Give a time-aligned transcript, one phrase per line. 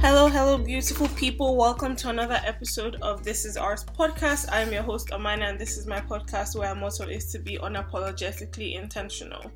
[0.00, 1.56] Hello, hello, beautiful people.
[1.56, 4.48] Welcome to another episode of This Is Ours podcast.
[4.52, 7.40] I am your host, Amina, and this is my podcast where our motto is to
[7.40, 9.50] be unapologetically intentional.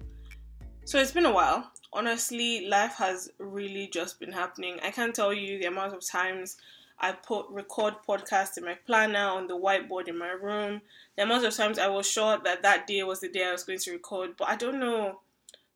[0.85, 1.71] So it's been a while.
[1.93, 4.81] Honestly, life has really just been happening.
[4.83, 6.57] I can't tell you the amount of times
[6.99, 10.83] I put record podcast in my planner on the whiteboard in my room.
[11.17, 13.63] The amount of times I was sure that that day was the day I was
[13.63, 15.21] going to record, but I don't know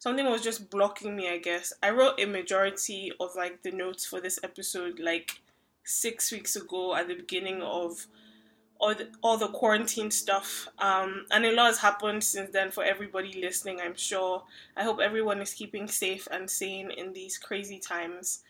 [0.07, 1.73] something was just blocking me, I guess.
[1.83, 5.41] I wrote a majority of like the notes for this episode like
[5.83, 8.07] six weeks ago at the beginning of
[8.79, 10.69] all the, all the quarantine stuff.
[10.79, 14.45] Um, and a lot has happened since then for everybody listening, I'm sure.
[14.77, 18.45] I hope everyone is keeping safe and sane in these crazy times.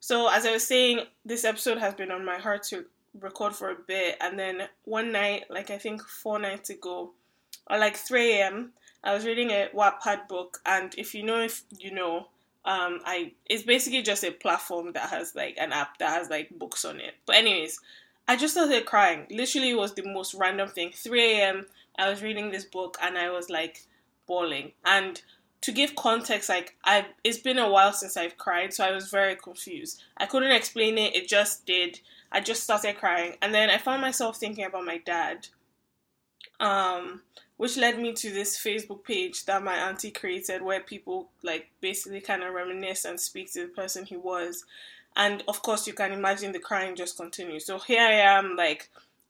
[0.00, 2.84] So, as I was saying, this episode has been on my heart to
[3.18, 4.18] record for a bit.
[4.20, 7.14] And then one night, like I think four nights ago,
[7.70, 8.72] or like 3 a.m.,
[9.04, 12.28] I was reading a Wattpad book, and if you know, if you know,
[12.64, 16.50] um, I it's basically just a platform that has like an app that has like
[16.58, 17.14] books on it.
[17.24, 17.80] But anyways,
[18.26, 19.26] I just started crying.
[19.30, 20.90] Literally, was the most random thing.
[20.94, 21.66] 3 a.m.
[21.98, 23.86] I was reading this book, and I was like
[24.26, 24.72] bawling.
[24.84, 25.20] And
[25.62, 29.10] to give context, like I, it's been a while since I've cried, so I was
[29.10, 30.02] very confused.
[30.16, 31.14] I couldn't explain it.
[31.14, 32.00] It just did.
[32.30, 35.48] I just started crying, and then I found myself thinking about my dad.
[36.60, 37.22] Um,
[37.58, 42.20] which led me to this Facebook page that my auntie created where people like basically
[42.20, 44.64] kind of reminisce and speak to the person he was.
[45.16, 47.66] And of course, you can imagine the crying just continues.
[47.66, 48.88] So here I am, like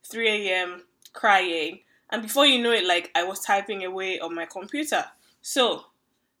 [0.09, 1.79] 3 a.m., crying.
[2.11, 5.05] And before you know it, like I was typing away on my computer.
[5.41, 5.85] So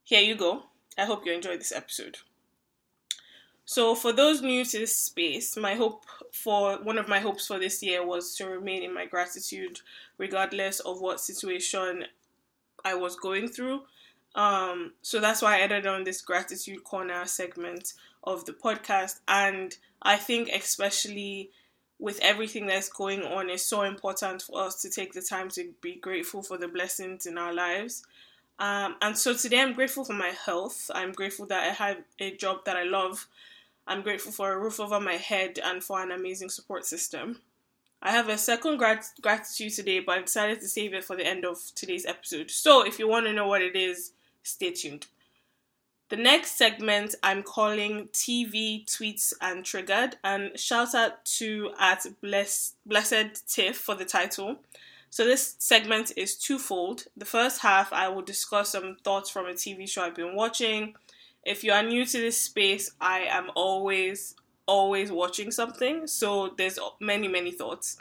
[0.03, 0.65] here you go.
[0.95, 2.17] I hope you enjoyed this episode.
[3.69, 7.59] So, for those new to this space, my hope for one of my hopes for
[7.59, 9.81] this year was to remain in my gratitude,
[10.17, 12.05] regardless of what situation
[12.83, 13.81] I was going through.
[14.33, 19.77] Um, so that's why I added on this gratitude corner segment of the podcast, and
[20.01, 21.51] I think especially
[21.99, 25.69] with everything that's going on, it's so important for us to take the time to
[25.79, 28.03] be grateful for the blessings in our lives.
[28.57, 30.89] Um, and so today I'm grateful for my health.
[30.95, 33.27] I'm grateful that I have a job that I love
[33.89, 37.41] I'm grateful for a roof over my head and for an amazing support system.
[38.03, 41.25] I have a second grat- gratitude today, but I decided to save it for the
[41.25, 42.51] end of today's episode.
[42.51, 44.11] So if you want to know what it is,
[44.43, 45.07] stay tuned.
[46.09, 52.75] The next segment I'm calling TV Tweets and Triggered, and shout out to at Bless,
[52.85, 54.57] Blessed Tiff for the title.
[55.09, 57.05] So this segment is twofold.
[57.17, 60.93] The first half I will discuss some thoughts from a TV show I've been watching
[61.45, 64.35] if you are new to this space, I am always,
[64.65, 66.07] always watching something.
[66.07, 67.97] So there's many, many thoughts.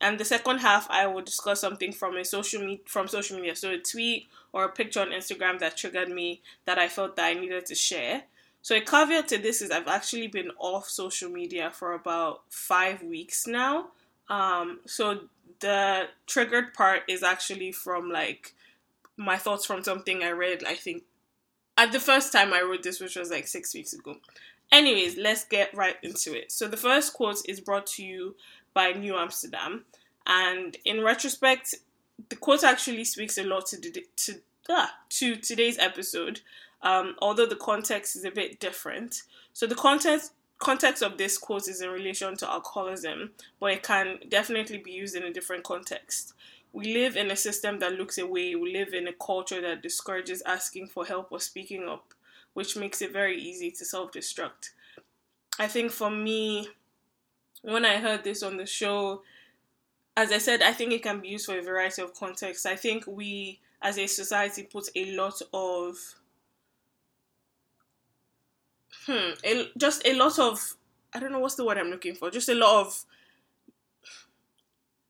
[0.00, 3.56] And the second half, I will discuss something from a social me- from social media.
[3.56, 7.26] So a tweet or a picture on Instagram that triggered me that I felt that
[7.26, 8.24] I needed to share.
[8.62, 13.02] So a caveat to this is I've actually been off social media for about five
[13.02, 13.88] weeks now.
[14.28, 15.20] Um, so
[15.60, 18.54] the triggered part is actually from like
[19.16, 21.04] my thoughts from something I read, I think
[21.76, 24.16] at the first time I wrote this, which was like six weeks ago.
[24.72, 26.50] Anyways, let's get right into it.
[26.50, 28.34] So the first quote is brought to you
[28.74, 29.84] by New Amsterdam,
[30.26, 31.74] and in retrospect,
[32.28, 36.40] the quote actually speaks a lot to the, to ah, to today's episode.
[36.82, 39.22] Um, although the context is a bit different.
[39.52, 44.18] So the context context of this quote is in relation to alcoholism, but it can
[44.28, 46.34] definitely be used in a different context
[46.76, 48.54] we live in a system that looks away.
[48.54, 52.12] We live in a culture that discourages asking for help or speaking up,
[52.52, 54.72] which makes it very easy to self destruct.
[55.58, 56.68] I think for me,
[57.62, 59.22] when I heard this on the show,
[60.18, 62.66] as I said, I think it can be used for a variety of contexts.
[62.66, 65.96] I think we, as a society, put a lot of,
[69.06, 70.76] hmm, a, just a lot of,
[71.14, 73.02] I don't know what's the word I'm looking for, just a lot of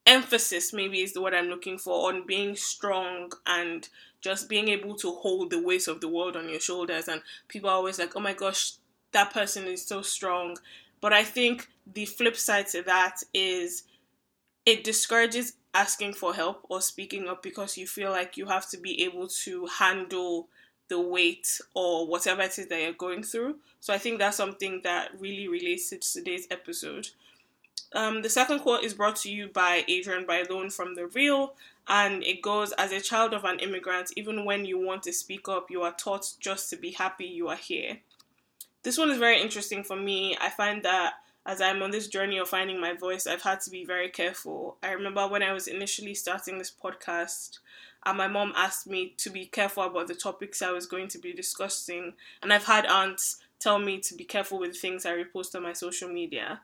[0.06, 3.88] emphasis maybe is the word I'm looking for on being strong and
[4.20, 7.68] just being able to hold the weight of the world on your shoulders and people
[7.70, 8.72] are always like oh my gosh
[9.12, 10.56] that person is so strong
[11.00, 13.84] but I think the flip side to that is
[14.64, 18.78] it discourages asking for help or speaking up because you feel like you have to
[18.78, 20.48] be able to handle
[20.88, 23.56] the weight or whatever it is that you're going through.
[23.80, 27.08] So I think that's something that really relates to today's episode.
[27.92, 31.54] Um, the second quote is brought to you by Adrienne Bailon from The Real,
[31.88, 35.48] and it goes As a child of an immigrant, even when you want to speak
[35.48, 38.00] up, you are taught just to be happy you are here.
[38.82, 40.36] This one is very interesting for me.
[40.40, 41.14] I find that
[41.46, 44.76] as I'm on this journey of finding my voice, I've had to be very careful.
[44.82, 47.60] I remember when I was initially starting this podcast,
[48.04, 51.18] and my mom asked me to be careful about the topics I was going to
[51.18, 55.54] be discussing, and I've had aunts tell me to be careful with things I repost
[55.54, 56.60] on my social media.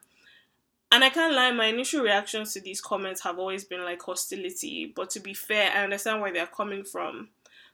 [0.92, 4.92] And I can't lie, my initial reactions to these comments have always been like hostility.
[4.94, 7.30] But to be fair, I understand where they're coming from.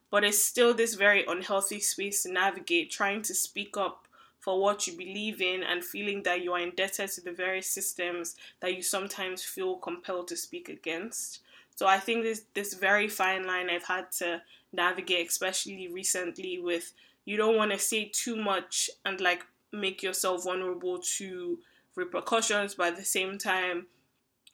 [0.08, 4.06] But it's still this very unhealthy space to navigate, trying to speak up
[4.38, 8.36] for what you believe in and feeling that you are indebted to the various systems
[8.60, 11.40] that you sometimes feel compelled to speak against.
[11.74, 14.42] So I think this this very fine line I've had to
[14.72, 16.92] navigate, especially recently with
[17.24, 21.58] you don't want to say too much and like make yourself vulnerable to
[21.98, 23.86] repercussions, but at the same time,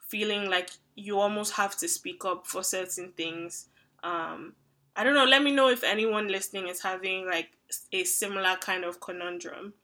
[0.08, 3.67] feeling like you almost have to speak up for certain things.
[4.02, 4.55] Um,
[4.96, 5.25] I don't know.
[5.25, 7.50] Let me know if anyone listening is having like
[7.93, 9.75] a similar kind of conundrum.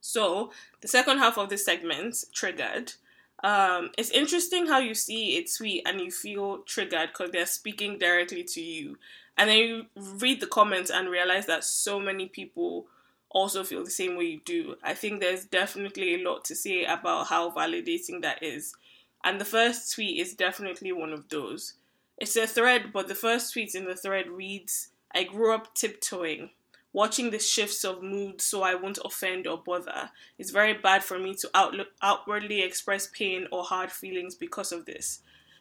[0.00, 0.50] So,
[0.80, 2.92] the second half of this segment, triggered.
[3.44, 7.98] Um, it's interesting how you see a tweet and you feel triggered because they're speaking
[7.98, 8.98] directly to you.
[9.36, 12.86] And then you read the comments and realize that so many people
[13.32, 14.76] also feel the same way you do.
[14.82, 18.74] I think there's definitely a lot to say about how validating that is.
[19.24, 21.74] And the first tweet is definitely one of those.
[22.18, 26.50] It's a thread, but the first tweet in the thread reads I grew up tiptoeing,
[26.92, 30.10] watching the shifts of mood so I won't offend or bother.
[30.38, 34.86] It's very bad for me to outlook, outwardly express pain or hard feelings because of
[34.86, 35.20] this.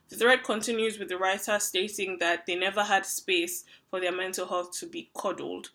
[0.10, 4.48] The thread continues with the writer stating that they never had space for their mental
[4.48, 5.70] health to be coddled,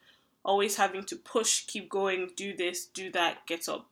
[0.46, 3.87] always having to push, keep going, do this, do that, get up.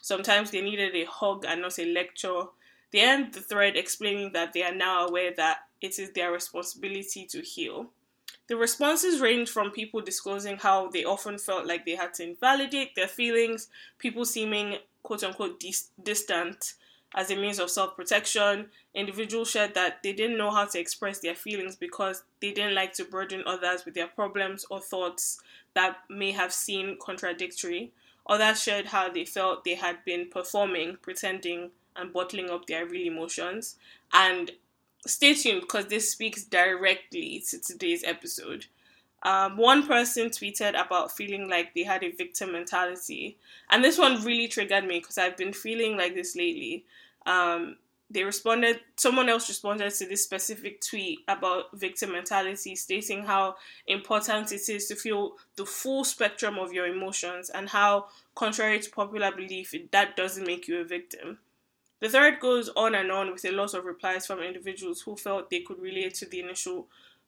[0.00, 2.44] Sometimes they needed a hug and not a lecture.
[2.92, 7.26] They end the thread explaining that they are now aware that it is their responsibility
[7.26, 7.90] to heal.
[8.48, 12.94] The responses range from people disclosing how they often felt like they had to invalidate
[12.94, 13.68] their feelings,
[13.98, 16.74] people seeming quote unquote dis- distant,
[17.16, 18.66] as a means of self protection.
[18.94, 22.92] Individuals shared that they didn't know how to express their feelings because they didn't like
[22.92, 25.40] to burden others with their problems or thoughts
[25.74, 27.92] that may have seemed contradictory.
[28.28, 33.06] Others shared how they felt they had been performing, pretending, and bottling up their real
[33.12, 33.76] emotions.
[34.12, 34.50] And
[35.06, 38.66] stay tuned because this speaks directly to today's episode.
[39.22, 43.38] Um, one person tweeted about feeling like they had a victim mentality,
[43.70, 46.84] and this one really triggered me because I've been feeling like this lately
[47.26, 47.76] um,
[48.08, 53.56] they responded someone else responded to this specific tweet about victim mentality stating how
[53.88, 58.90] important it is to feel the full spectrum of your emotions and how contrary to
[58.90, 61.38] popular belief that doesn't make you a victim.
[61.98, 65.50] The thread goes on and on with a lot of replies from individuals who felt
[65.50, 66.86] they could relate to the initial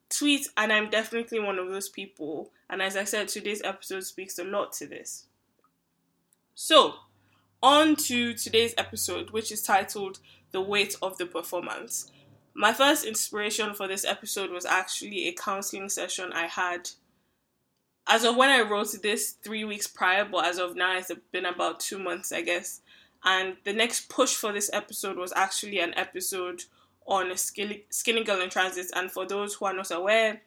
[0.09, 4.39] tweet and i'm definitely one of those people and as i said today's episode speaks
[4.39, 5.25] a lot to this.
[6.55, 6.95] So
[7.61, 10.19] on to today's episode, which is titled
[10.51, 12.11] The Weight of the Performance.
[12.53, 16.89] My first inspiration for this episode was actually a counseling session I had.
[18.07, 21.45] As of when I wrote this, three weeks prior, but as of now, it's been
[21.45, 22.81] about two months, I guess.
[23.23, 26.63] And the next push for this episode was actually an episode
[27.05, 28.87] on Skinny, Skinny Girl in Transit.
[28.95, 30.41] And for those who are not aware,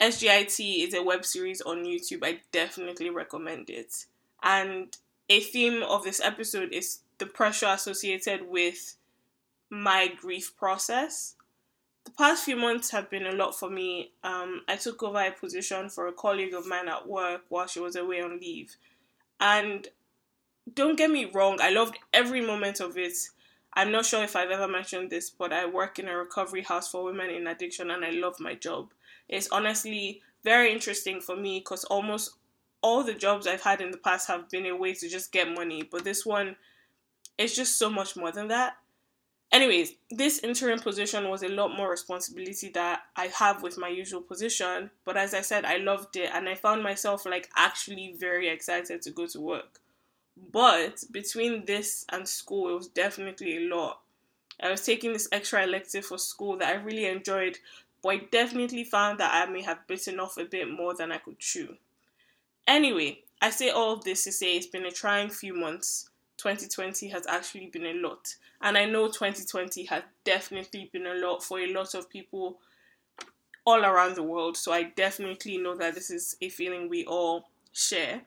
[0.00, 2.24] SGIT is a web series on YouTube.
[2.24, 4.06] I definitely recommend it.
[4.42, 4.96] And
[5.28, 8.96] a theme of this episode is the pressure associated with
[9.70, 11.34] my grief process.
[12.04, 14.12] The past few months have been a lot for me.
[14.22, 17.80] Um, I took over a position for a colleague of mine at work while she
[17.80, 18.76] was away on leave.
[19.40, 19.88] And
[20.72, 23.14] don't get me wrong, I loved every moment of it.
[23.74, 26.90] I'm not sure if I've ever mentioned this, but I work in a recovery house
[26.90, 28.90] for women in addiction and I love my job.
[29.28, 32.30] It's honestly very interesting for me because almost
[32.86, 35.52] all the jobs I've had in the past have been a way to just get
[35.52, 36.54] money, but this one
[37.36, 38.76] is just so much more than that.
[39.50, 44.20] Anyways, this interim position was a lot more responsibility that I have with my usual
[44.20, 48.48] position, but as I said, I loved it and I found myself like actually very
[48.48, 49.80] excited to go to work.
[50.52, 53.98] But between this and school, it was definitely a lot.
[54.62, 57.58] I was taking this extra elective for school that I really enjoyed,
[58.00, 61.18] but I definitely found that I may have bitten off a bit more than I
[61.18, 61.76] could chew.
[62.66, 66.10] Anyway, I say all of this to say it's been a trying few months.
[66.38, 68.34] 2020 has actually been a lot.
[68.60, 72.58] And I know 2020 has definitely been a lot for a lot of people
[73.64, 74.56] all around the world.
[74.56, 78.22] So I definitely know that this is a feeling we all share.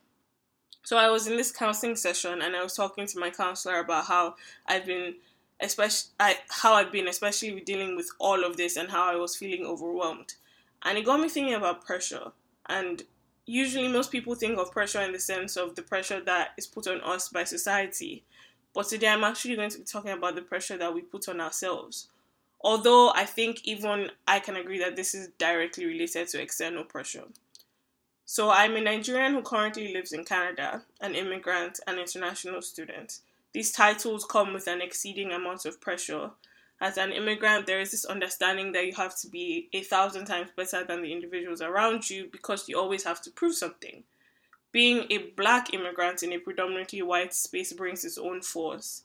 [0.83, 4.05] So I was in this counseling session and I was talking to my counselor about
[4.05, 5.15] how I've been
[5.61, 9.35] especially I, how I've been especially dealing with all of this and how I was
[9.35, 10.35] feeling overwhelmed.
[10.83, 12.31] And it got me thinking about pressure
[12.67, 13.03] and
[13.49, 16.87] usually most people think of pressure in the sense of the pressure that is put
[16.87, 18.23] on us by society.
[18.73, 21.41] But today I'm actually going to be talking about the pressure that we put on
[21.41, 22.09] ourselves.
[22.61, 27.23] Although I think even I can agree that this is directly related to external pressure.
[28.25, 33.21] So I'm a Nigerian who currently lives in Canada, an immigrant, an international student.
[33.53, 36.31] These titles come with an exceeding amount of pressure.
[36.81, 40.49] As an immigrant, there is this understanding that you have to be a thousand times
[40.55, 44.03] better than the individuals around you because you always have to prove something.
[44.71, 49.03] Being a black immigrant in a predominantly white space brings its own force.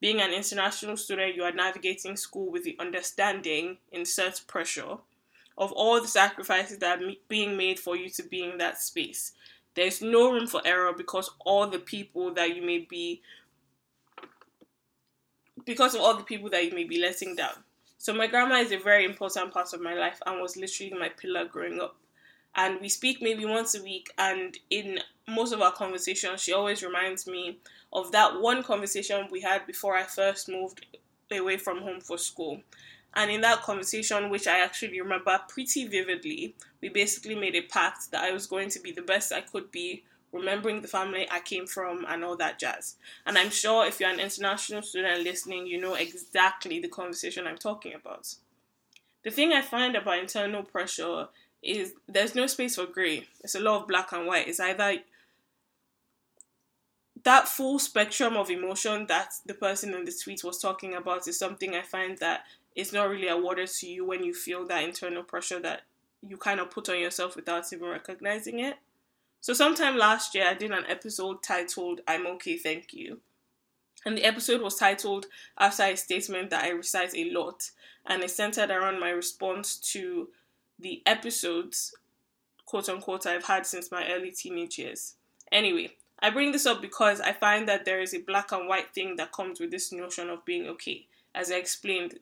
[0.00, 4.98] Being an international student, you are navigating school with the understanding, insert pressure,
[5.56, 9.32] of all the sacrifices that are being made for you to be in that space.
[9.74, 13.22] There's no room for error because all the people that you may be
[15.64, 17.64] because of all the people that you may be letting down.
[17.98, 21.08] So my grandma is a very important part of my life and was literally my
[21.08, 21.96] pillar growing up.
[22.54, 26.82] And we speak maybe once a week and in most of our conversations she always
[26.82, 27.58] reminds me
[27.92, 30.86] of that one conversation we had before I first moved
[31.30, 32.60] away from home for school.
[33.14, 38.10] And in that conversation, which I actually remember pretty vividly, we basically made a pact
[38.10, 41.40] that I was going to be the best I could be, remembering the family I
[41.40, 42.96] came from and all that jazz.
[43.26, 47.58] And I'm sure if you're an international student listening, you know exactly the conversation I'm
[47.58, 48.34] talking about.
[49.24, 51.28] The thing I find about internal pressure
[51.62, 53.26] is there's no space for grey.
[53.42, 54.48] It's a lot of black and white.
[54.48, 54.98] It's either
[57.24, 61.38] that full spectrum of emotion that the person in the tweet was talking about is
[61.38, 62.44] something I find that
[62.76, 65.82] it's not really awarded to you when you feel that internal pressure that
[66.26, 68.76] you kind of put on yourself without even recognizing it.
[69.40, 73.20] So, sometime last year, I did an episode titled I'm Okay, Thank You.
[74.04, 75.26] And the episode was titled
[75.58, 77.70] after a statement that I recite a lot,
[78.06, 80.28] and it centered around my response to
[80.78, 81.94] the episodes,
[82.64, 85.14] quote unquote, I've had since my early teenage years.
[85.50, 88.92] Anyway, I bring this up because I find that there is a black and white
[88.94, 91.06] thing that comes with this notion of being okay.
[91.34, 92.18] As I explained,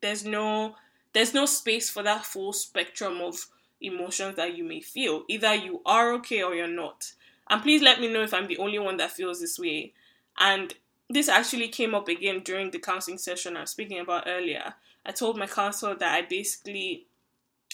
[0.00, 0.76] there's no
[1.14, 3.46] there's no space for that full spectrum of
[3.80, 5.24] emotions that you may feel.
[5.28, 7.12] Either you are okay or you're not.
[7.48, 9.92] And please let me know if I'm the only one that feels this way.
[10.38, 10.74] And
[11.08, 14.74] this actually came up again during the counseling session I was speaking about earlier.
[15.06, 17.06] I told my counselor that I basically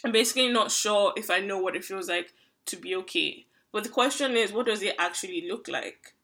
[0.04, 2.32] I'm basically not sure if I know what it feels like
[2.66, 3.46] to be okay.
[3.72, 6.14] But the question is, what does it actually look like?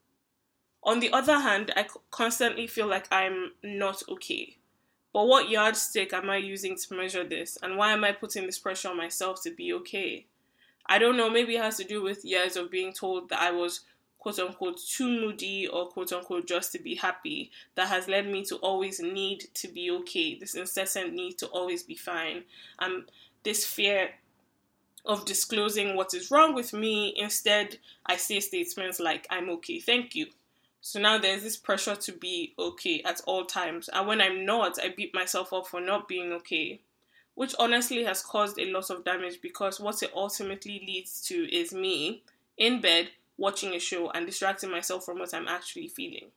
[0.83, 4.57] On the other hand, I constantly feel like I'm not okay.
[5.13, 7.57] But what yardstick am I using to measure this?
[7.61, 10.25] And why am I putting this pressure on myself to be okay?
[10.85, 13.51] I don't know, maybe it has to do with years of being told that I
[13.51, 13.81] was
[14.21, 18.43] quote unquote too moody or quote unquote just to be happy that has led me
[18.45, 22.43] to always need to be okay, this incessant need to always be fine,
[22.79, 23.05] and
[23.43, 24.11] this fear
[25.05, 27.13] of disclosing what is wrong with me.
[27.17, 30.27] Instead, I say statements like, I'm okay, thank you.
[30.81, 33.87] So now there's this pressure to be okay at all times.
[33.93, 36.81] And when I'm not, I beat myself up for not being okay.
[37.35, 41.71] Which honestly has caused a lot of damage because what it ultimately leads to is
[41.71, 42.23] me
[42.57, 46.27] in bed watching a show and distracting myself from what I'm actually feeling.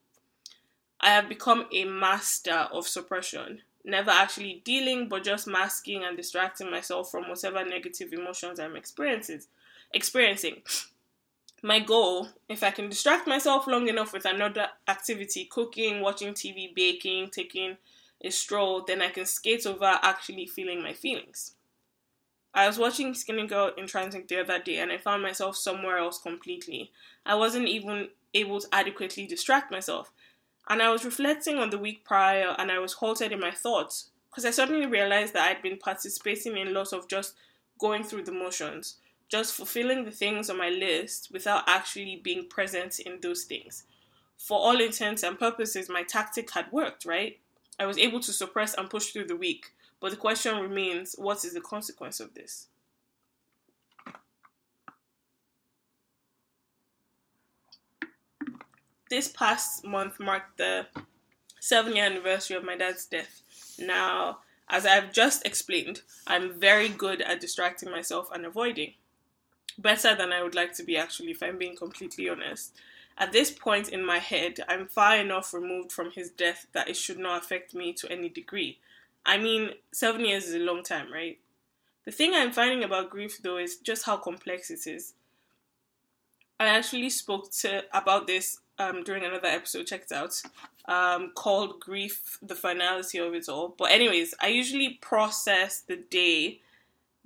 [1.00, 6.70] I have become a master of suppression, never actually dealing, but just masking and distracting
[6.70, 9.40] myself from whatever negative emotions I'm experiencing.
[9.92, 10.62] Experiencing
[11.64, 16.75] my goal, if I can distract myself long enough with another activity, cooking, watching TV,
[16.75, 17.78] baking, taking
[18.23, 21.54] a stroll, then I can skate over actually feeling my feelings.
[22.52, 25.97] I was watching Skinny Girl in Transit the other day and I found myself somewhere
[25.97, 26.92] else completely.
[27.25, 30.12] I wasn't even able to adequately distract myself.
[30.68, 34.11] And I was reflecting on the week prior and I was halted in my thoughts
[34.28, 37.33] because I suddenly realized that I'd been participating in lots of just
[37.78, 38.97] going through the motions
[39.28, 43.85] just fulfilling the things on my list without actually being present in those things.
[44.37, 47.38] For all intents and purposes, my tactic had worked, right?
[47.78, 51.45] I was able to suppress and push through the week, but the question remains what
[51.45, 52.69] is the consequence of this?
[59.11, 60.87] This past month marked the
[61.61, 63.43] seven year anniversary of my dad's death.
[63.78, 64.38] Now,
[64.69, 68.95] as I've just explained, I'm very good at distracting myself and avoiding
[69.78, 72.73] better than I would like to be, actually, if I'm being completely honest.
[73.16, 76.97] At this point in my head, I'm far enough removed from his death that it
[76.97, 78.78] should not affect me to any degree.
[79.25, 81.38] I mean, seven years is a long time, right?
[82.04, 85.14] The thing I'm finding about grief, though, is just how complex it is.
[86.61, 89.87] I actually spoke to about this um, during another episode.
[89.87, 90.40] Check it out,
[90.87, 96.61] um, called "Grief: The Finality of It All." But anyways, I usually process the day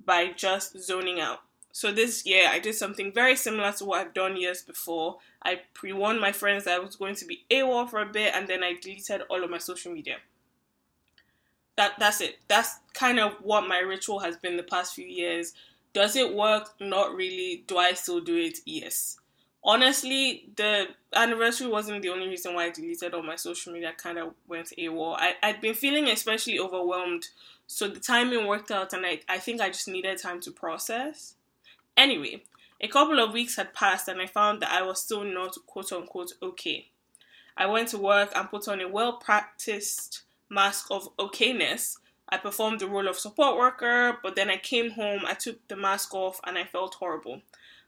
[0.03, 1.41] by just zoning out.
[1.79, 5.19] So this year I did something very similar to what I've done years before.
[5.41, 8.49] I pre-warned my friends that I was going to be AWOL for a bit and
[8.49, 10.17] then I deleted all of my social media.
[11.77, 12.39] That that's it.
[12.49, 15.53] That's kind of what my ritual has been the past few years.
[15.93, 16.73] Does it work?
[16.81, 17.63] Not really.
[17.65, 18.57] Do I still do it?
[18.65, 19.17] Yes.
[19.63, 23.93] Honestly, the anniversary wasn't the only reason why I deleted all my social media.
[23.95, 25.15] Kind of went AWOL.
[25.17, 27.29] I I'd been feeling especially overwhelmed,
[27.67, 31.35] so the timing worked out, and I I think I just needed time to process.
[31.99, 32.43] Anyway,
[32.81, 35.91] a couple of weeks had passed, and I found that I was still not quote
[35.91, 36.87] unquote okay.
[37.57, 41.97] I went to work and put on a well practiced mask of okayness
[42.31, 45.75] I performed the role of support worker, but then I came home, I took the
[45.75, 47.41] mask off, and I felt horrible.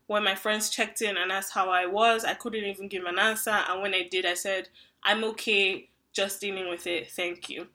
[0.08, 3.20] When my friends checked in and asked how I was, I couldn't even give an
[3.20, 4.70] answer, and when I did, I said,
[5.04, 7.68] I'm okay, just dealing with it, thank you.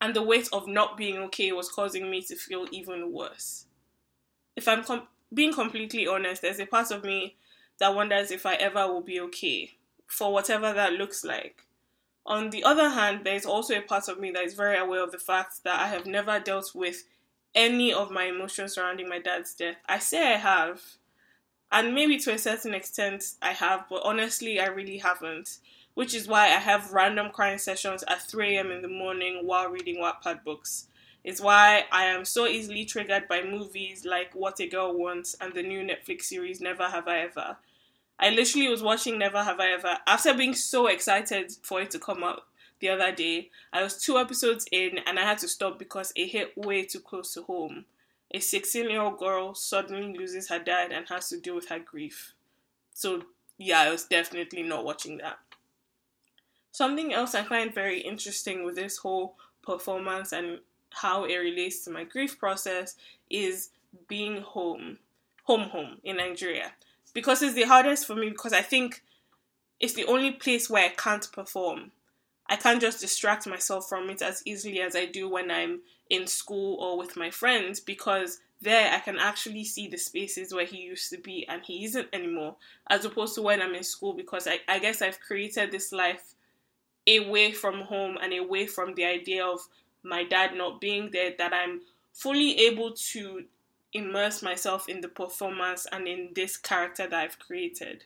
[0.00, 3.66] And the weight of not being okay was causing me to feel even worse.
[4.56, 7.36] If I'm com- being completely honest, there's a part of me
[7.78, 11.64] that wonders if I ever will be okay, for whatever that looks like.
[12.26, 15.12] On the other hand, there's also a part of me that is very aware of
[15.12, 17.04] the fact that I have never dealt with
[17.54, 19.76] any of my emotions surrounding my dad's death.
[19.88, 20.82] I say I have,
[21.72, 25.58] and maybe to a certain extent I have, but honestly, I really haven't.
[25.94, 28.70] Which is why I have random crying sessions at 3 a.m.
[28.70, 30.86] in the morning while reading Wattpad books.
[31.28, 35.52] It's why I am so easily triggered by movies like What a Girl Wants and
[35.52, 37.58] the new Netflix series Never Have I Ever.
[38.18, 41.98] I literally was watching Never Have I Ever after being so excited for it to
[41.98, 42.44] come out
[42.80, 43.50] the other day.
[43.74, 47.00] I was two episodes in and I had to stop because it hit way too
[47.00, 47.84] close to home.
[48.30, 51.78] A 16 year old girl suddenly loses her dad and has to deal with her
[51.78, 52.32] grief.
[52.94, 53.24] So,
[53.58, 55.36] yeah, I was definitely not watching that.
[56.72, 61.90] Something else I find very interesting with this whole performance and how it relates to
[61.90, 62.96] my grief process
[63.30, 63.70] is
[64.08, 64.98] being home,
[65.44, 66.72] home, home in Nigeria
[67.14, 69.02] because it's the hardest for me because I think
[69.80, 71.92] it's the only place where I can't perform.
[72.48, 76.26] I can't just distract myself from it as easily as I do when I'm in
[76.26, 80.78] school or with my friends because there I can actually see the spaces where he
[80.78, 82.56] used to be and he isn't anymore,
[82.88, 86.34] as opposed to when I'm in school because I, I guess I've created this life
[87.08, 89.60] away from home and away from the idea of
[90.02, 91.80] my dad not being there that I'm
[92.12, 93.44] fully able to
[93.92, 98.04] immerse myself in the performance and in this character that I've created.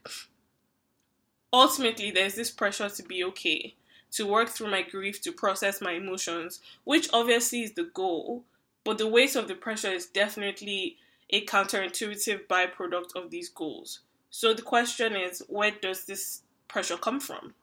[1.52, 3.74] Ultimately, there's this pressure to be okay,
[4.12, 8.44] to work through my grief, to process my emotions, which obviously is the goal,
[8.84, 10.96] but the weight of the pressure is definitely
[11.30, 14.00] a counterintuitive byproduct of these goals.
[14.30, 17.54] So the question is, where does this pressure come from?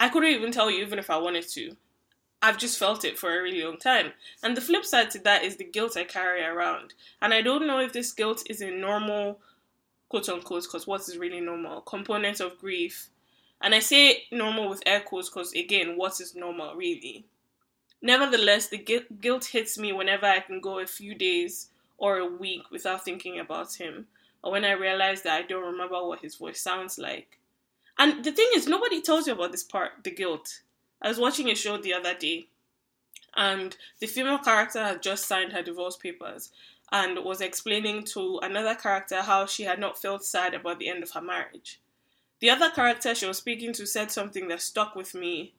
[0.00, 1.76] I couldn't even tell you, even if I wanted to.
[2.40, 4.12] I've just felt it for a really long time.
[4.42, 6.94] And the flip side to that is the guilt I carry around.
[7.20, 9.40] And I don't know if this guilt is a normal,
[10.08, 13.10] quote unquote, because what is really normal, component of grief.
[13.60, 17.24] And I say normal with air quotes because, again, what is normal really?
[18.00, 22.70] Nevertheless, the guilt hits me whenever I can go a few days or a week
[22.70, 24.06] without thinking about him,
[24.44, 27.40] or when I realize that I don't remember what his voice sounds like.
[27.98, 30.60] And the thing is, nobody tells you about this part, the guilt.
[31.00, 32.48] I was watching a show the other day,
[33.36, 36.50] and the female character had just signed her divorce papers
[36.90, 41.02] and was explaining to another character how she had not felt sad about the end
[41.02, 41.80] of her marriage.
[42.40, 45.54] The other character she was speaking to said something that stuck with me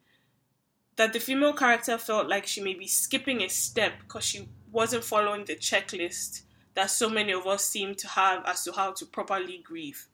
[0.99, 5.03] that the female character felt like she may be skipping a step because she wasn't
[5.03, 6.41] following the checklist
[6.73, 10.08] that so many of us seem to have as to how to properly grieve.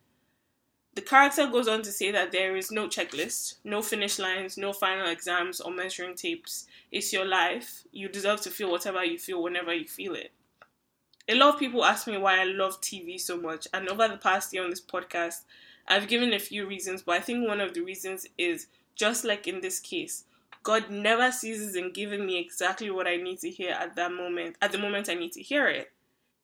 [0.95, 4.71] The character goes on to say that there is no checklist, no finish lines, no
[4.71, 6.67] final exams or measuring tapes.
[6.89, 7.83] It's your life.
[7.91, 10.31] You deserve to feel whatever you feel whenever you feel it.
[11.27, 14.17] A lot of people ask me why I love TV so much, and over the
[14.17, 15.41] past year on this podcast,
[15.87, 19.47] I've given a few reasons, but I think one of the reasons is just like
[19.47, 20.23] in this case,
[20.63, 24.55] God never ceases in giving me exactly what I need to hear at that moment,
[24.61, 25.91] at the moment I need to hear it.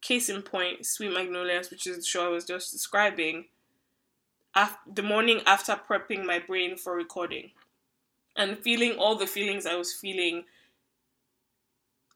[0.02, 3.46] Case in point, Sweet Magnolias, which is the show I was just describing
[4.56, 7.52] af- the morning after prepping my brain for recording
[8.36, 10.46] and feeling all the feelings I was feeling.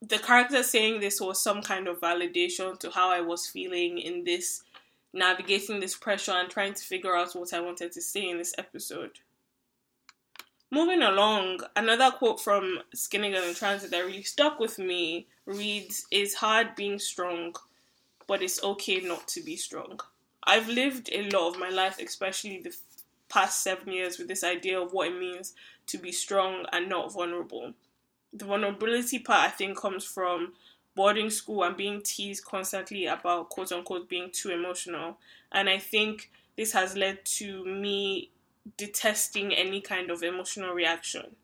[0.02, 4.24] The character saying this was some kind of validation to how I was feeling in
[4.24, 4.64] this
[5.14, 8.54] navigating this pressure and trying to figure out what I wanted to say in this
[8.58, 9.20] episode.
[10.72, 16.06] Moving along, another quote from Skinny Girl in Transit that really stuck with me reads
[16.12, 17.56] It's hard being strong,
[18.28, 20.02] but it's okay not to be strong.
[20.46, 22.76] I've lived a lot of my life, especially the
[23.30, 25.54] past seven years, with this idea of what it means
[25.88, 27.74] to be strong and not vulnerable.
[28.34, 30.54] The vulnerability part, I think, comes from
[30.96, 35.18] boarding school and being teased constantly about quote unquote being too emotional.
[35.52, 38.30] And I think this has led to me
[38.78, 41.36] detesting any kind of emotional reaction.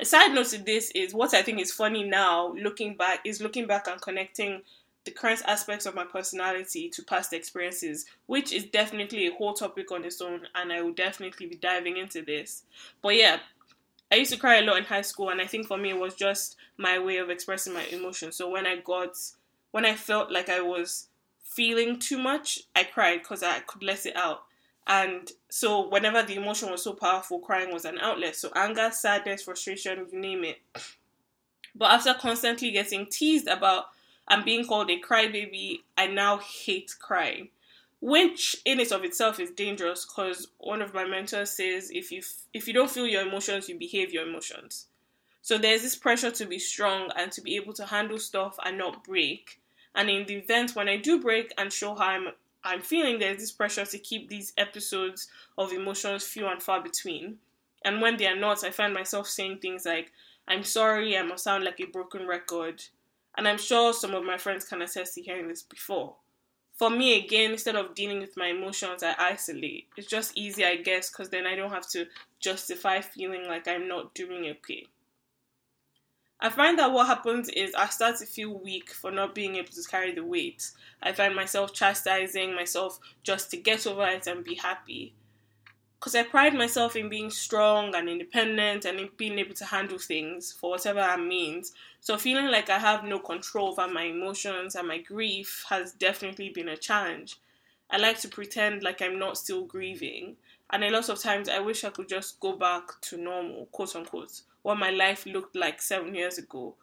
[0.00, 3.40] A side note to this is what I think is funny now, looking back, is
[3.40, 4.62] looking back and connecting
[5.04, 9.90] the current aspects of my personality to past experiences, which is definitely a whole topic
[9.90, 12.64] on its own, and I will definitely be diving into this.
[13.02, 13.38] But yeah,
[14.10, 15.98] I used to cry a lot in high school, and I think for me it
[15.98, 18.36] was just my way of expressing my emotions.
[18.36, 19.16] So when I got,
[19.70, 21.08] when I felt like I was
[21.42, 24.42] feeling too much, I cried because I could let it out.
[24.86, 28.36] And so whenever the emotion was so powerful, crying was an outlet.
[28.36, 30.58] So anger, sadness, frustration, you name it.
[31.74, 33.86] But after constantly getting teased about
[34.28, 37.48] and being called a crybaby, I now hate crying
[38.00, 42.22] which in itself is dangerous because one of my mentors says if you
[42.54, 44.86] if you don't feel your emotions you behave your emotions.
[45.42, 48.76] So there's this pressure to be strong and to be able to handle stuff and
[48.76, 49.60] not break.
[49.94, 52.28] And in the event when i do break and show how i'm
[52.62, 57.38] i'm feeling there's this pressure to keep these episodes of emotions few and far between.
[57.84, 60.12] And when they are not i find myself saying things like
[60.46, 62.84] i'm sorry i must sound like a broken record
[63.38, 66.16] and i'm sure some of my friends can attest to hearing this before.
[66.74, 69.86] For me again instead of dealing with my emotions i isolate.
[69.96, 72.06] It's just easy i guess because then i don't have to
[72.40, 74.86] justify feeling like i'm not doing okay.
[76.40, 79.72] I find that what happens is i start to feel weak for not being able
[79.72, 80.70] to carry the weight.
[81.02, 85.14] I find myself chastising myself just to get over it and be happy
[85.98, 89.98] because I pride myself in being strong and independent and in being able to handle
[89.98, 91.72] things for whatever that means.
[92.00, 96.50] So feeling like I have no control over my emotions and my grief has definitely
[96.50, 97.36] been a challenge.
[97.90, 100.36] I like to pretend like I'm not still grieving,
[100.70, 103.96] and a lot of times I wish I could just go back to normal, quote
[103.96, 106.74] unquote, what my life looked like seven years ago.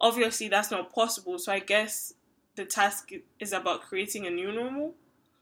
[0.00, 2.14] Obviously, that's not possible, so I guess
[2.54, 4.94] the task is about creating a new normal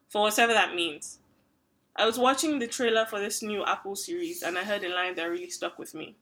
[0.09, 1.20] for whatever that means.
[1.97, 5.15] I was watching the trailer for this new Apple series and I heard a line
[5.17, 6.17] that really stuck with me.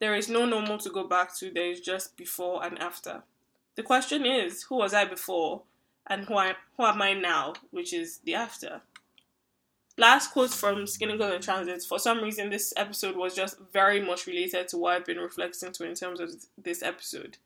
[0.00, 3.22] There is no normal to go back to, there is just before and after.
[3.76, 5.62] The question is, who was I before
[6.06, 8.82] and who, I, who am I now, which is the after?
[9.96, 11.84] Last quote from Skinny Girl in Transit.
[11.84, 15.70] For some reason, this episode was just very much related to what I've been reflecting
[15.70, 17.38] to in terms of this episode.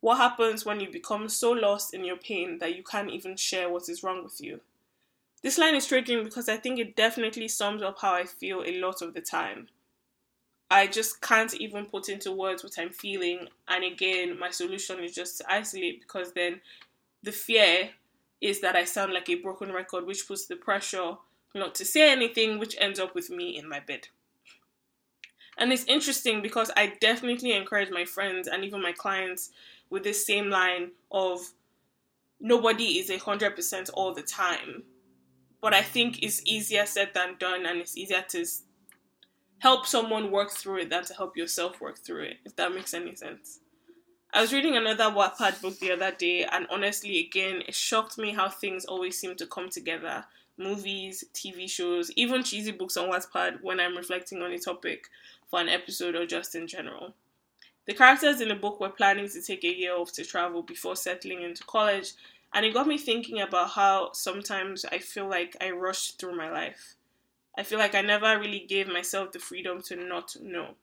[0.00, 3.68] What happens when you become so lost in your pain that you can't even share
[3.68, 4.60] what is wrong with you?
[5.42, 8.78] This line is triggering because I think it definitely sums up how I feel a
[8.78, 9.68] lot of the time.
[10.70, 15.14] I just can't even put into words what I'm feeling, and again, my solution is
[15.14, 16.60] just to isolate because then
[17.22, 17.90] the fear
[18.40, 21.14] is that I sound like a broken record, which puts the pressure
[21.54, 24.08] not to say anything, which ends up with me in my bed.
[25.58, 29.50] And it's interesting because I definitely encourage my friends and even my clients
[29.90, 31.40] with this same line of
[32.40, 34.84] nobody is a hundred percent all the time
[35.60, 38.44] but I think it's easier said than done, and it's easier to
[39.58, 42.94] help someone work through it than to help yourself work through it, if that makes
[42.94, 43.60] any sense.
[44.32, 48.32] I was reading another Wattpad book the other day, and honestly, again, it shocked me
[48.32, 50.24] how things always seem to come together
[50.60, 55.08] movies, TV shows, even cheesy books on Wattpad when I'm reflecting on a topic
[55.48, 57.14] for an episode or just in general.
[57.86, 60.96] The characters in the book were planning to take a year off to travel before
[60.96, 62.12] settling into college,
[62.52, 66.50] and it got me thinking about how sometimes I feel like I rushed through my
[66.50, 66.94] life.
[67.56, 70.74] I feel like I never really gave myself the freedom to not know.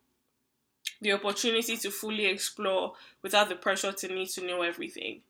[1.01, 5.21] The opportunity to fully explore without the pressure to need to know everything.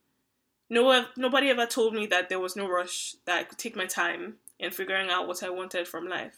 [0.70, 3.86] No, nobody ever told me that there was no rush, that I could take my
[3.86, 6.38] time in figuring out what I wanted from life.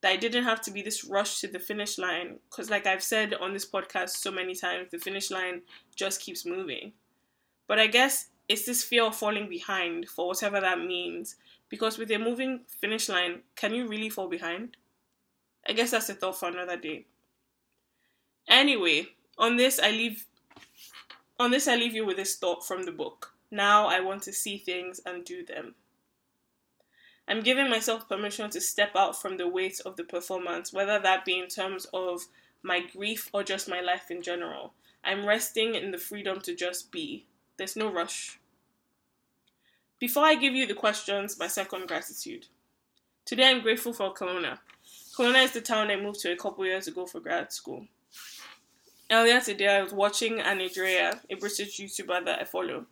[0.00, 3.02] That I didn't have to be this rush to the finish line, because, like I've
[3.02, 5.62] said on this podcast so many times, the finish line
[5.94, 6.92] just keeps moving.
[7.66, 11.36] But I guess it's this fear of falling behind for whatever that means.
[11.68, 14.76] Because with a moving finish line, can you really fall behind?
[15.68, 17.06] I guess that's a thought for another day.
[18.48, 20.24] Anyway, on this I leave
[21.38, 23.34] on this I leave you with this thought from the book.
[23.50, 25.74] Now I want to see things and do them.
[27.28, 31.26] I'm giving myself permission to step out from the weight of the performance, whether that
[31.26, 32.22] be in terms of
[32.62, 34.72] my grief or just my life in general.
[35.04, 37.26] I'm resting in the freedom to just be,
[37.58, 38.38] there's no rush.
[39.98, 42.46] Before I give you the questions, my second gratitude.
[43.24, 44.58] Today I'm grateful for Kelowna.
[45.14, 47.86] Kelowna is the town I moved to a couple years ago for grad school.
[49.10, 52.86] Earlier today, I was watching Anidrea, a British YouTuber that I follow,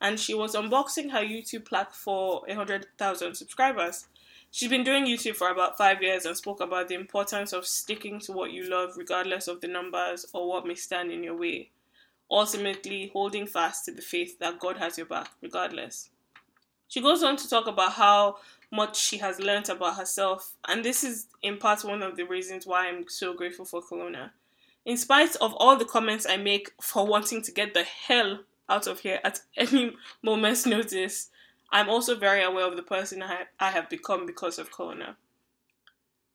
[0.00, 4.06] and she was unboxing her YouTube plaque for 100,000 subscribers.
[4.50, 8.18] She's been doing YouTube for about five years and spoke about the importance of sticking
[8.20, 11.70] to what you love, regardless of the numbers or what may stand in your way
[12.30, 16.10] ultimately holding fast to the faith that God has your back, regardless.
[16.88, 18.36] She goes on to talk about how
[18.70, 22.66] much she has learned about herself, and this is in part one of the reasons
[22.66, 24.30] why I'm so grateful for Kelowna.
[24.84, 28.86] In spite of all the comments I make for wanting to get the hell out
[28.86, 31.30] of here at any moment's notice,
[31.72, 35.16] I'm also very aware of the person I, I have become because of Kelowna.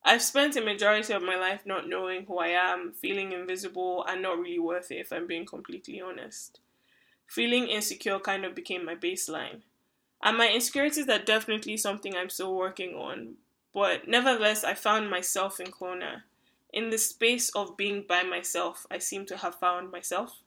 [0.07, 4.21] I've spent a majority of my life not knowing who I am, feeling invisible, and
[4.21, 6.59] not really worth it if I'm being completely honest.
[7.25, 9.61] Feeling insecure kind of became my baseline.
[10.21, 13.37] And my insecurities are definitely something I'm still working on,
[13.73, 16.21] but nevertheless, I found myself in Kelowna.
[16.71, 20.43] In the space of being by myself, I seem to have found myself.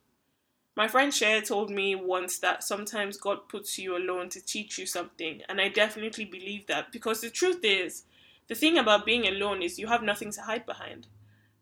[0.77, 4.87] My friend Cher told me once that sometimes God puts you alone to teach you
[4.87, 8.05] something, and I definitely believe that because the truth is,
[8.49, 11.07] the thing about being alone is you have nothing to hide behind.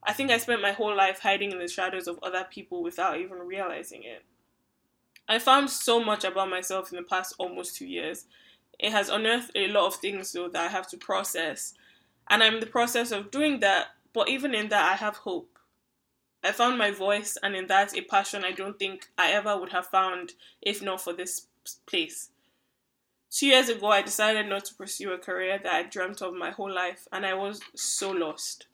[0.03, 3.19] I think I spent my whole life hiding in the shadows of other people without
[3.19, 4.25] even realizing it.
[5.29, 8.27] I found so much about myself in the past almost two years.
[8.79, 11.75] It has unearthed a lot of things though that I have to process,
[12.29, 15.59] and I'm in the process of doing that, but even in that, I have hope.
[16.45, 19.73] I found my voice, and in that, a passion I don't think I ever would
[19.73, 21.47] have found if not for this
[21.87, 22.31] place.
[23.37, 26.53] Two years ago, I decided not to pursue a career that I dreamt of my
[26.53, 28.67] whole life, and I was so lost.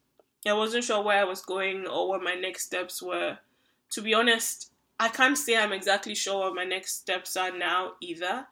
[0.47, 3.39] I wasn't sure where I was going or what my next steps were.
[3.91, 4.71] To be honest,
[5.01, 8.47] I can't say I'm exactly sure what my next steps are now either,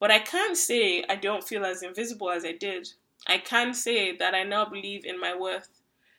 [0.00, 2.88] but I can say I don't feel as invisible as I did.
[3.28, 5.68] I can say that I now believe in my worth,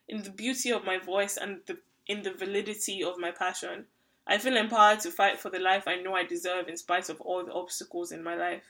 [0.08, 3.88] in the beauty of my voice, and the, in the validity of my passion.
[4.25, 7.19] I feel empowered to fight for the life I know I deserve in spite of
[7.19, 8.63] all the obstacles in my life.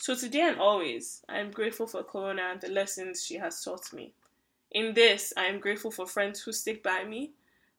[0.00, 3.92] So today and always, I am grateful for Kelowna and the lessons she has taught
[3.92, 4.14] me.
[4.70, 7.32] In this, I am grateful for friends who stick by me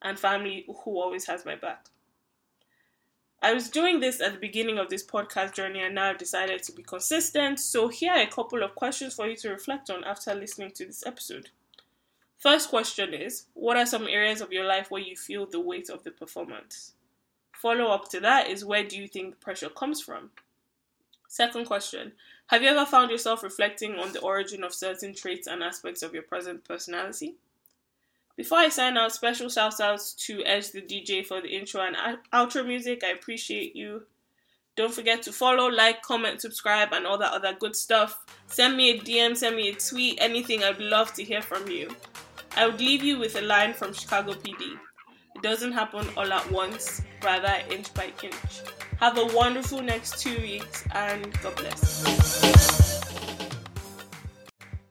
[0.03, 1.87] and family who always has my back.
[3.41, 6.61] I was doing this at the beginning of this podcast journey and now I've decided
[6.61, 7.59] to be consistent.
[7.59, 10.85] So here are a couple of questions for you to reflect on after listening to
[10.85, 11.49] this episode.
[12.37, 15.89] First question is What are some areas of your life where you feel the weight
[15.89, 16.93] of the performance?
[17.51, 20.29] Follow up to that is Where do you think the pressure comes from?
[21.31, 22.11] Second question
[22.47, 26.13] Have you ever found yourself reflecting on the origin of certain traits and aspects of
[26.13, 27.35] your present personality?
[28.35, 31.95] Before I sign out, special shout outs to Edge the DJ for the intro and
[32.33, 33.05] outro music.
[33.05, 34.03] I appreciate you.
[34.75, 38.25] Don't forget to follow, like, comment, subscribe, and all that other good stuff.
[38.47, 40.65] Send me a DM, send me a tweet, anything.
[40.65, 41.95] I'd love to hear from you.
[42.57, 44.77] I would leave you with a line from Chicago PD.
[45.41, 48.61] Doesn't happen all at once, rather inch by inch.
[48.99, 52.90] Have a wonderful next two weeks and God bless.